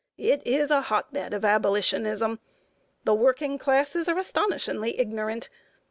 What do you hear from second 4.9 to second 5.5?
ignorant.